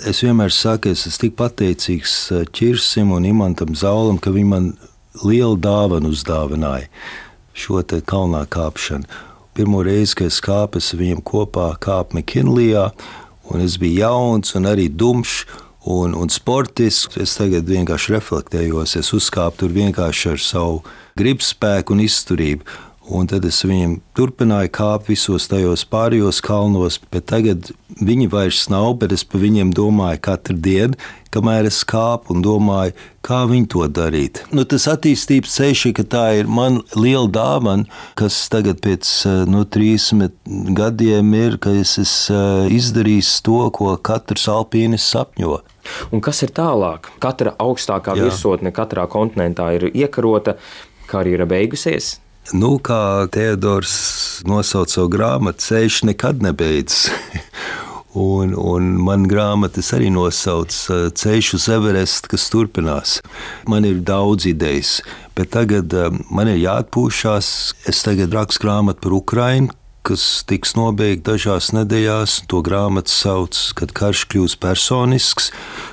Es 0.09 0.23
vienmēr 0.25 0.53
saku, 0.53 0.93
es 0.93 1.05
esmu 1.09 1.27
tik 1.27 1.35
pateicīgs 1.41 2.15
Čirsim 2.53 3.11
eh, 3.11 3.17
un 3.17 3.29
Imantam 3.33 3.75
Zaulam, 3.77 4.21
ka 4.21 4.33
viņi 4.33 4.49
man 4.49 4.73
lielu 5.25 5.59
dāvanu 5.61 6.13
uzdāvināja 6.13 6.89
šo 7.53 7.81
kalnā 8.05 8.45
kāpšanu. 8.49 9.05
Pirmo 9.53 9.83
reizi, 9.85 10.15
kad 10.17 10.27
es 10.27 10.41
kāpu, 10.41 10.81
es 10.81 10.93
viņam 10.97 11.21
kopā 11.21 11.73
kāpu 11.77 12.17
Mekinlijā, 12.17 12.91
un 13.53 13.61
es 13.61 13.77
biju 13.77 14.01
jauns 14.01 14.55
un 14.55 14.65
arī 14.65 14.89
dumšs. 14.89 15.45
Un, 15.83 16.13
un 16.15 16.29
sportisks, 16.31 17.17
es 17.19 17.33
tagad 17.35 17.67
vienkārši 17.67 18.13
reflektējos, 18.13 18.93
es 18.95 19.09
uzkāpu 19.11 19.65
tur 19.65 19.73
vienkārši 19.75 20.29
ar 20.31 20.39
savu 20.39 20.77
gribas 21.19 21.49
spēku 21.51 21.91
un 21.91 22.05
izturību. 22.05 22.63
Un 23.11 23.27
tad 23.27 23.43
es 23.43 23.57
viņam 23.67 23.97
turpināju 24.15 24.69
kāpt 24.71 25.09
visos 25.11 25.49
tajos 25.51 25.83
pārējos 25.91 26.39
kalnos, 26.43 27.01
bet 27.11 27.25
tagad 27.33 27.73
viņi 27.99 28.29
vairs 28.31 28.69
nav, 28.71 28.93
bet 29.01 29.11
es 29.11 29.25
par 29.27 29.41
viņiem 29.43 29.73
domāju 29.75 30.21
katru 30.23 30.55
dienu, 30.55 30.95
kamēr 31.35 31.67
es 31.67 31.81
kāpu 31.83 32.31
un 32.31 32.45
domāju, 32.45 32.93
kā 33.25 33.41
viņi 33.49 33.67
to 33.73 33.83
darīt. 33.91 34.39
Nu, 34.55 34.63
tas 34.63 34.87
attīstības 34.87 35.51
ceļš, 35.57 35.83
ka 35.97 36.07
tā 36.15 36.23
ir 36.39 36.47
man 36.47 36.79
liela 36.95 37.27
dāvana, 37.27 37.89
kas 38.19 38.39
tagad 38.53 38.79
pēc 38.85 39.11
nu, 39.51 39.65
30 39.67 40.31
gadiem 40.77 41.35
ir, 41.41 41.59
ka 41.59 41.75
es 41.75 41.97
esmu 41.99 42.71
izdarījis 42.71 43.35
to, 43.43 43.59
ko 43.75 43.97
katrs 43.99 44.47
alpīnis 44.51 45.11
sapņo. 45.11 45.59
Un 46.15 46.23
kas 46.23 46.39
ir 46.47 46.55
tālāk? 46.55 47.11
Katra 47.19 47.57
augstākā 47.59 48.15
Jā. 48.15 48.29
virsotne 48.29 48.71
katrā 48.71 49.09
kontinentā 49.11 49.73
ir 49.75 49.89
iekarota, 49.91 50.55
karjera 51.11 51.43
beigusies. 51.49 52.22
Nu, 52.51 52.75
kā 52.83 53.23
Teodors 53.31 53.93
nosauca 54.43 54.97
savu 54.97 55.09
grāmatu, 55.13 55.63
ceļš 55.63 56.01
nekad 56.09 56.43
nebeidzas. 56.43 57.07
un, 58.13 58.51
un 58.59 58.89
man 59.01 59.23
grāmatas 59.31 59.93
arī 59.95 60.09
nosauc 60.13 60.75
uh, 60.91 61.07
Ceļš 61.15 61.53
uz 61.57 61.67
Everestu, 61.71 62.33
kas 62.33 62.49
turpinās. 62.51 63.15
Man 63.69 63.87
ir 63.87 64.03
daudz 64.05 64.45
idejas, 64.49 64.97
bet 65.37 65.53
tagad 65.55 65.95
um, 65.97 66.19
man 66.29 66.51
ir 66.51 66.59
jāatpūšas. 66.61 67.47
Es 67.89 68.03
tagad 68.05 68.35
rakstu 68.35 68.67
grāmatu 68.67 69.05
par 69.07 69.17
Ukrajinu, 69.17 69.71
kas 70.03 70.43
tiks 70.47 70.75
nobeigta 70.75 71.31
dažās 71.33 71.71
nedēļās. 71.75 72.41
To 72.51 72.59
grāmatu 72.65 73.11
sauc, 73.13 73.59
kad 73.79 73.93
karš 73.95 74.25
kļūs 74.33 74.57
personisks. 74.61 75.49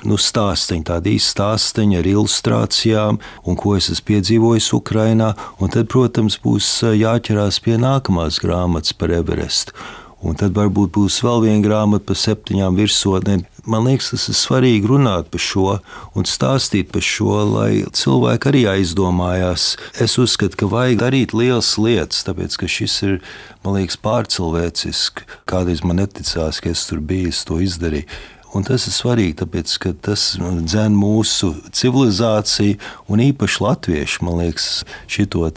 Nu, 0.07 0.19
stāstiņi, 0.19 0.85
tādi 0.91 1.15
īsti 1.17 1.35
stāstiņi 1.35 2.01
ar 2.01 2.11
ilustrācijām, 2.11 3.21
un 3.47 3.59
ko 3.59 3.77
es 3.79 3.91
esmu 3.93 4.09
piedzīvojis 4.11 4.71
Ukrajinā. 4.77 5.33
Tad, 5.61 5.87
protams, 5.91 6.37
būs 6.43 6.69
jāķerās 6.91 7.61
pie 7.63 7.79
nākamās 7.79 8.41
grāmatas 8.43 8.97
par 8.97 9.15
Everestu. 9.15 9.77
Un 10.21 10.37
tad 10.37 10.53
varbūt 10.53 10.91
būs 10.93 11.17
vēl 11.25 11.47
viena 11.47 11.63
grāmata 11.65 12.05
par 12.11 12.17
septiņām 12.21 12.75
virsotnēm. 12.77 13.41
Man 13.65 13.85
liekas, 13.85 14.11
tas 14.13 14.27
ir 14.29 14.37
svarīgi 14.37 14.89
runāt 14.89 15.31
par 15.33 15.41
šo 15.41 15.77
un 16.17 16.27
stāstīt 16.29 16.91
par 16.93 17.05
šo, 17.05 17.39
lai 17.49 17.83
cilvēki 17.97 18.51
arī 18.51 18.61
aizdomājās. 18.75 19.65
Es 20.01 20.17
uzskatu, 20.21 20.59
ka 20.61 20.69
vajag 20.69 21.01
darīt 21.01 21.33
lielas 21.37 21.73
lietas, 21.81 22.21
tāpēc 22.27 22.57
ka 22.61 22.69
šis 22.69 22.99
ir, 23.07 23.17
man 23.65 23.79
liekas, 23.79 23.97
pārcilvēciski. 24.01 25.25
Kādreiz 25.49 25.81
man 25.85 26.01
neticās, 26.01 26.61
ka 26.61 26.73
es 26.73 26.85
tur 26.89 27.01
biju, 27.01 27.33
es 27.33 27.41
to 27.49 27.57
izdarīju. 27.61 28.09
Un 28.51 28.65
tas 28.67 28.83
ir 28.83 28.91
svarīgi, 28.91 29.37
tāpēc 29.39 29.73
ka 29.79 29.93
tas 30.07 30.25
dzēn 30.39 30.95
mūsu 30.97 31.53
civilizāciju, 31.71 32.75
un 33.07 33.23
īpaši 33.23 33.61
latvieši, 33.63 34.19
man 34.27 34.41
liekas, 34.41 34.65
šito 35.11 35.47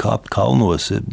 kāpt 0.00 0.30
kalnos, 0.32 0.88
ir 0.94 1.04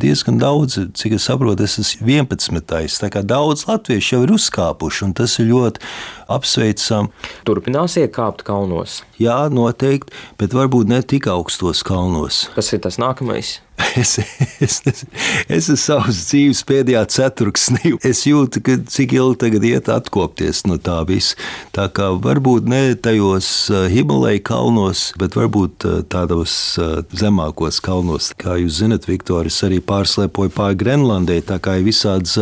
diezgan 0.00 0.40
daudz, 0.40 0.78
cik 0.96 1.18
es 1.18 1.28
saprotu, 1.28 1.68
es 1.68 1.76
esmu 1.82 2.08
11. 2.08 2.96
Tā 3.02 3.12
kā 3.12 3.20
daudz 3.20 3.66
latviešu 3.68 4.16
jau 4.16 4.24
ir 4.24 4.34
uzkāpuši, 4.38 5.04
un 5.10 5.14
tas 5.20 5.36
ir 5.42 5.50
ļoti 5.52 5.84
apsveicam. 6.32 7.12
Turpināsiet 7.48 8.14
kāpt 8.16 8.46
kalnos? 8.48 9.02
Jā, 9.20 9.44
noteikti, 9.52 10.16
bet 10.40 10.56
varbūt 10.56 10.88
ne 10.88 11.04
tik 11.04 11.28
augstos 11.28 11.84
kalnos. 11.84 12.46
Kas 12.56 12.72
ir 12.72 12.84
tas 12.84 12.96
nākamais? 13.00 13.58
Es, 13.98 14.18
es, 14.18 14.82
es, 14.86 15.04
es 15.48 15.66
esmu 15.66 15.76
savas 15.78 16.18
dzīves 16.28 16.60
pēdējā 16.68 17.02
ceturksnī. 17.14 17.94
Es 18.10 18.24
jūtu, 18.26 18.60
ka 18.64 18.76
cik 18.90 19.14
ilgi 19.16 19.38
tagad 19.42 19.66
iet 19.66 19.90
atkopties 19.92 20.64
no 20.68 20.78
tā 20.82 21.00
visa. 21.08 21.38
Tā 21.74 21.88
kā 21.94 22.10
varbūt 22.22 22.68
ne 22.70 22.94
tajos 22.94 23.48
uh, 23.72 23.86
Himalaja 23.90 24.42
kalnos, 24.50 25.08
bet 25.18 25.36
varbūt 25.38 25.86
uh, 25.88 25.98
tādos 26.10 26.54
uh, 26.80 27.00
zemākos 27.10 27.80
kalnos. 27.84 28.30
Kā 28.38 28.58
jūs 28.60 28.80
zinat, 28.82 29.08
Viktoris 29.10 29.60
arī 29.66 29.80
pārslēpoja 29.84 30.54
pāri 30.54 30.78
Grenlandē, 30.78 31.40
tā 31.46 31.58
kā 31.62 31.78
ir 31.78 31.86
visādas 31.88 32.36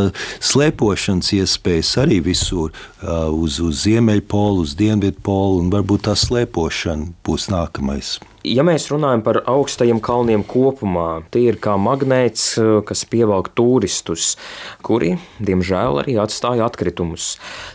slēpošanas 0.44 1.32
iespējas 1.36 1.96
arī 2.02 2.20
visur 2.24 2.72
uz, 3.02 3.58
uz 3.62 3.82
Ziemeļpolu, 3.84 4.64
uz 4.66 4.76
Dienvidpolu, 4.78 5.60
un 5.64 5.72
varbūt 5.72 6.08
tā 6.08 6.16
slēpošana 6.18 7.12
būs 7.26 7.50
nākamais. 7.52 8.16
Ja 8.46 8.62
mēs 8.62 8.84
runājam 8.92 9.24
par 9.26 9.40
augstajiem 9.50 9.98
kalniem 10.04 10.44
kopumā, 10.46 11.24
tie 11.34 11.48
ir 11.50 11.56
kā 11.58 11.72
magnēts, 11.82 12.52
kas 12.86 13.02
pievelk 13.10 13.48
turistus, 13.58 14.36
kuri, 14.86 15.16
diemžēl, 15.42 15.98
arī 16.04 16.14
atstāja 16.22 16.68
atkritumus. 16.68 17.32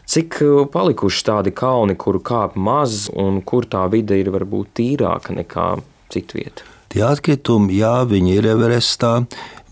Cik 0.08 0.40
palikuši 0.72 1.26
tādi 1.28 1.52
kalni, 1.52 1.98
kuru 2.00 2.24
kāp 2.24 2.56
maz 2.56 3.10
un 3.12 3.42
kur 3.44 3.68
tā 3.68 3.84
vide 3.92 4.16
ir 4.22 4.32
varbūt 4.32 4.72
tīrāka 4.80 5.36
nekā 5.36 5.68
citvieta? 6.14 6.64
Tie 6.92 7.04
atkritumi, 7.08 7.78
jā, 7.80 8.02
viņi 8.08 8.38
ir 8.40 8.48
Everestā, 8.52 9.12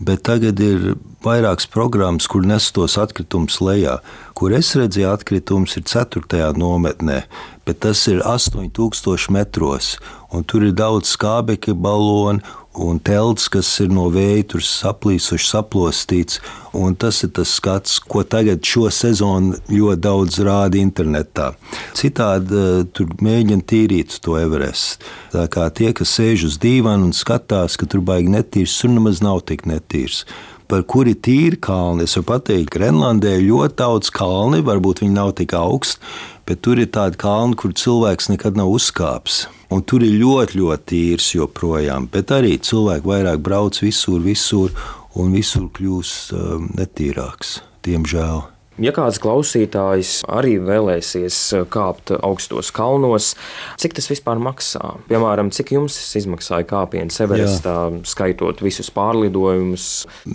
bet 0.00 0.24
tagad 0.24 0.60
ir 0.64 0.94
vairākas 1.24 1.68
programmas, 1.68 2.28
kur 2.30 2.46
nes 2.46 2.70
tos 2.72 2.96
atkritumus 3.00 3.60
lejā. 3.60 3.98
Kur 4.34 4.54
es 4.56 4.72
redzēju, 4.78 5.10
atkritumus 5.12 5.76
ir 5.76 5.84
4. 5.84 6.52
nometnē, 6.56 7.22
bet 7.68 7.82
tas 7.84 8.06
ir 8.08 8.24
8000 8.24 9.28
metros 9.36 9.98
tur 10.46 10.64
ir 10.68 10.74
daudz 10.76 11.10
skābekļa 11.16 11.74
balonu 11.74 12.56
un 12.80 13.00
telts, 13.02 13.48
kas 13.50 13.66
ir 13.82 13.90
no 13.90 14.04
vēja 14.14 14.44
tur 14.52 14.62
saplīsuši, 14.62 15.48
saplostīts. 15.48 16.38
Un 16.78 16.94
tas 16.94 17.18
ir 17.26 17.32
tas 17.34 17.50
skats, 17.58 17.96
ko 17.98 18.22
tagad 18.22 18.62
šo 18.62 18.86
sezonu 18.94 19.58
ļoti 19.66 20.00
daudz 20.06 20.38
rāda 20.46 20.78
internetā. 20.78 21.48
Citādi 21.98 22.54
uh, 22.54 22.84
tur 22.94 23.10
mēģina 23.18 23.66
tīrīt 23.66 24.20
to 24.22 24.38
Everestu. 24.38 25.02
Tā 25.34 25.48
kā 25.50 25.66
tie, 25.74 25.90
kas 25.98 26.14
sēž 26.14 26.46
uz 26.46 26.60
dīvana 26.62 27.08
un 27.08 27.16
skatās, 27.16 27.74
ka 27.74 27.90
tur 27.90 28.04
baigi 28.06 28.30
netīrs, 28.30 28.78
tur 28.78 28.94
nemaz 28.94 29.18
nav 29.24 29.42
tik 29.50 29.66
netīrs 29.66 29.89
par 30.70 30.84
kuri 30.86 31.16
tīri 31.18 31.58
kalni. 31.58 32.06
Es 32.06 32.14
varu 32.16 32.28
pateikt, 32.28 32.70
ka 32.70 32.78
Grenlandē 32.78 33.36
ir 33.38 33.48
ļoti 33.48 33.78
daudz 33.80 34.12
kalni, 34.14 34.62
varbūt 34.66 35.02
viņi 35.02 35.16
nav 35.16 35.32
tik 35.40 35.54
augsti, 35.58 35.98
bet 36.46 36.62
tur 36.66 36.78
ir 36.82 36.92
tādi 36.94 37.18
kalni, 37.20 37.58
kur 37.58 37.74
cilvēks 37.74 38.30
nekad 38.32 38.58
nav 38.60 38.70
uzkāpis. 38.76 39.42
Un 39.70 39.82
tur 39.86 40.02
ir 40.06 40.16
ļoti, 40.18 40.58
ļoti 40.60 40.86
tīrs 40.92 41.32
joprojām, 41.36 42.08
bet 42.10 42.32
arī 42.34 42.56
cilvēki 42.58 43.06
vairāk 43.06 43.42
brauc 43.42 43.82
visur, 43.82 44.22
visur, 44.22 44.74
un 45.18 45.34
visur 45.34 45.68
kļūst 45.74 46.34
um, 46.38 46.70
netīrāks, 46.78 47.60
diemžēl. 47.86 48.59
Ja 48.80 48.94
kāds 48.96 49.18
klausītājs 49.20 50.22
arī 50.32 50.54
vēlēsies 50.64 51.36
kāpt 51.72 52.14
augstos 52.16 52.70
kalnos, 52.72 53.34
cik 53.80 53.96
tas 53.98 54.08
vispār 54.08 54.40
maksā? 54.40 54.94
Piemēram, 55.10 55.50
cik 55.52 55.74
jums 55.76 55.98
izmaksāja 56.16 56.64
kāpiens 56.70 57.20
Everestā, 57.20 57.76
Jā. 57.90 58.00
skaitot 58.08 58.62
visus 58.64 58.88
pārlidojumus? 58.94 59.88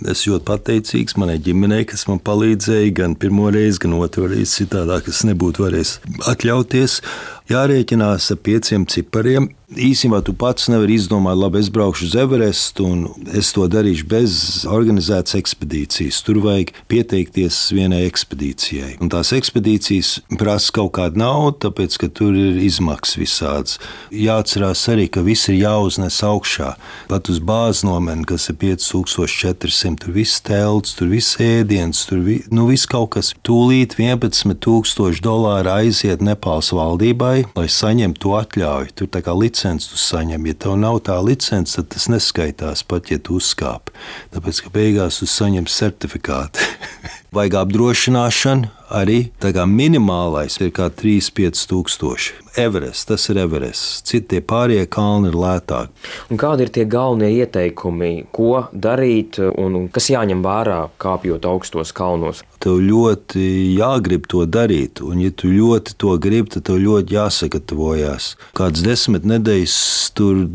Es 0.06 0.22
ļoti 0.28 0.46
pateicīgs 0.46 1.18
manai 1.18 1.40
ģimenei, 1.42 1.88
kas 1.90 2.06
man 2.10 2.22
palīdzēja 2.22 2.94
gan 3.00 3.16
pirmo 3.18 3.50
reizi, 3.50 3.82
gan 3.82 3.98
otru 3.98 4.30
reizi. 4.30 4.62
Citādāk 4.62 5.10
es 5.10 5.24
nebūtu 5.26 5.66
varējis 5.66 5.96
atļauties. 6.30 7.00
Jārēķinās 7.46 8.32
ar 8.34 8.42
pieciem 8.42 8.88
cipariem. 8.90 9.52
Īsībā 9.66 10.20
tu 10.22 10.30
pats 10.38 10.68
nevari 10.70 10.94
izdomāt, 10.94 11.34
labi, 11.40 11.58
es 11.58 11.68
braukšu 11.74 12.06
uz 12.06 12.12
Everestu 12.18 12.84
un 12.86 13.00
es 13.34 13.48
to 13.50 13.64
darīšu 13.66 14.06
bez 14.06 14.34
organizētas 14.70 15.34
ekspedīcijas. 15.40 16.20
Tur 16.22 16.38
vajag 16.44 16.70
pieteikties 16.86 17.58
vienai 17.74 18.04
ekspedīcijai. 18.06 18.92
Un 19.02 19.10
tās 19.10 19.32
ekspedīcijas 19.34 20.12
prasa 20.38 20.70
kaut 20.78 20.92
kādu 20.98 21.18
naudu, 21.18 21.56
tāpēc 21.66 21.98
ka 21.98 22.10
tur 22.14 22.38
ir 22.38 22.60
izmaksas 22.62 23.18
visādas. 23.18 23.80
Jāatcerās 24.14 24.84
arī, 24.94 25.08
ka 25.10 25.24
viss 25.26 25.50
ir 25.50 25.58
jāuznes 25.58 26.20
augšā. 26.26 26.76
Pat 27.10 27.30
uz 27.30 27.42
bāzes 27.42 27.82
nomeni, 27.86 28.22
kas 28.26 28.46
ir 28.52 28.58
5400, 28.62 29.98
tur 30.04 30.14
viss 30.14 30.42
telts, 30.46 30.94
tur 30.94 31.10
viss 31.10 31.42
ēdiens, 31.42 32.04
tur 32.06 32.22
vi, 32.22 32.38
nu, 32.54 32.68
viss 32.70 32.86
kaut 32.90 33.16
kas. 33.18 33.32
Tūlīt 33.46 33.98
11,000 33.98 35.26
dolāru 35.26 35.74
aiziet 35.74 36.22
Nepāles 36.22 36.70
valdībai, 36.74 37.35
lai 37.56 37.66
saņemtu 37.72 38.32
atļauju. 38.38 38.94
Tur 38.96 39.10
tā 39.12 39.22
kā 39.26 39.34
licenci 39.36 39.90
tu 39.92 40.00
saņem. 40.00 40.48
Ja 40.50 40.56
tev 40.66 40.76
nav 40.80 41.00
tā 41.08 41.16
licence, 41.24 41.76
tad 41.78 41.90
tas 41.94 42.08
neskaitās 42.12 42.84
pat, 42.88 43.10
ja 43.12 43.18
tu 43.18 43.40
uzkāp. 43.40 43.92
Tāpēc, 44.34 44.62
ka 44.64 44.72
beigās 44.74 45.20
tu 45.20 45.28
saņem 45.30 45.68
certifikātu. 45.70 46.64
Vajag 47.36 47.58
apdrošināšanu, 47.64 48.72
arī 48.90 49.30
minimālais 49.66 50.60
ir 50.60 50.70
3-5 50.70 51.66
tūkstoši. 51.70 52.46
Everest, 52.56 53.08
tas 53.08 53.28
ir 53.28 53.36
Everest. 53.36 54.06
Citi 54.08 54.40
pārējie 54.40 54.86
kalni 54.88 55.28
ir 55.28 55.36
lētāki. 55.36 55.92
Un 56.32 56.40
kādi 56.40 56.64
ir 56.64 56.70
tie 56.72 56.86
galvenie 56.88 57.28
ieteikumi, 57.42 58.30
ko 58.32 58.66
darīt 58.72 59.36
un 59.44 59.90
kas 59.92 60.08
jāņem 60.08 60.40
vērā, 60.44 60.86
kāpjot 60.96 61.44
augstos 61.44 61.92
kalnos? 61.96 62.40
Tev 62.64 62.80
ļoti 62.80 63.76
jāgrib 63.76 64.24
to 64.32 64.46
darīt, 64.48 65.02
un, 65.04 65.20
ja 65.20 65.30
tu 65.36 65.50
ļoti 65.52 65.98
to 66.00 66.14
gribi, 66.22 66.54
tad 66.54 66.64
tev 66.70 66.80
ļoti 66.80 67.18
jāsagatavojas. 67.18 68.30
Kāds 68.56 68.80
desmit 68.86 69.28
nedēļas 69.28 69.76
tur 70.16 70.46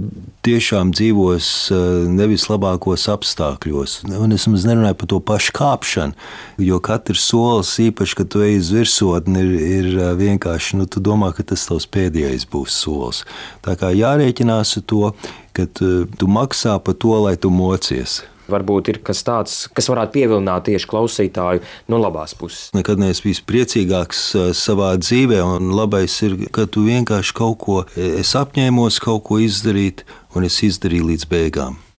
tiešām 0.41 0.95
dzīvos 0.97 1.51
eh, 1.69 1.85
nevis 2.09 2.47
labākos 2.49 3.05
apstākļos. 3.13 3.99
Un 4.17 4.33
es 4.33 4.47
nemaz 4.49 4.65
nerunāju 4.65 4.97
par 5.03 5.11
to 5.13 5.21
pašu 5.21 5.53
kāpšanu, 5.59 6.17
jo 6.65 6.81
katrs 6.81 7.29
solis, 7.29 7.75
īpaši, 7.85 8.20
kad 8.21 8.29
tu 8.29 8.43
ej 8.45 8.59
uz 8.61 8.69
virsotni, 8.69 9.41
ir, 9.41 9.87
ir 9.89 10.01
vienkārši, 10.19 10.77
nu, 10.77 10.85
tu 10.85 11.01
domā, 11.01 11.31
ka 11.33 11.41
tas 11.41 11.63
tavs 11.65 11.87
pēdējais 11.89 12.45
būs 12.53 12.75
solis. 12.83 13.23
Tā 13.65 13.73
kā 13.79 13.89
jārēķinās 13.97 14.77
ar 14.77 14.85
to, 14.85 15.07
ka 15.57 15.65
tu, 15.65 16.05
tu 16.05 16.29
maksā 16.29 16.77
par 16.85 16.99
to, 17.01 17.15
lai 17.25 17.33
tu 17.41 17.49
mocies. 17.49 18.19
Varbūt 18.51 18.93
ir 18.93 19.01
kas 19.01 19.23
tāds, 19.25 19.57
kas 19.73 19.89
varētu 19.89 20.13
pievilināt 20.19 20.67
tieši 20.69 20.89
klausītāju 20.91 21.65
no 21.89 22.01
labās 22.03 22.37
puses. 22.37 22.69
Nekad 22.77 23.01
neesmu 23.01 23.31
bijis 23.31 23.41
priecīgāks 23.49 24.25
savā 24.59 24.93
dzīvē, 25.01 25.41
un 25.57 25.73
labais 25.73 26.21
ir, 26.27 26.37
ka 26.53 26.69
tu 26.69 26.85
vienkārši 26.85 27.37
kaut 27.41 27.57
ko, 27.65 27.83
es 27.97 28.35
apņēmos 28.37 29.01
kaut 29.01 29.25
ko 29.31 29.41
izdarīt, 29.41 30.05
un 30.37 30.45
es 30.45 30.61
izdarīju 30.67 31.09
līdz 31.09 31.31
beigām. 31.31 31.81